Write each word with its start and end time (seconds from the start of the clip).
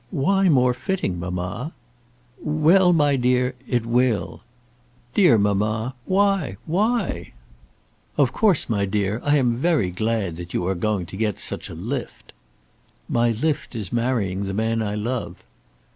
"Why 0.09 0.49
more 0.49 0.73
fitting, 0.73 1.19
mamma?" 1.19 1.73
"Well, 2.41 2.91
my 2.91 3.15
dear; 3.17 3.53
it 3.67 3.85
will." 3.85 4.41
"Dear 5.13 5.37
mamma; 5.37 5.93
why, 6.07 6.57
why?" 6.65 7.33
"Of 8.17 8.33
course, 8.33 8.67
my 8.67 8.85
dear, 8.85 9.21
I 9.23 9.37
am 9.37 9.57
very 9.57 9.91
glad 9.91 10.37
that 10.37 10.55
you 10.55 10.65
are 10.65 10.73
going 10.73 11.05
to 11.05 11.15
get 11.17 11.37
such 11.37 11.69
a 11.69 11.75
lift." 11.75 12.33
"My 13.07 13.29
lift 13.29 13.75
is 13.75 13.93
marrying 13.93 14.45
the 14.45 14.55
man 14.55 14.81
I 14.81 14.95
love." 14.95 15.43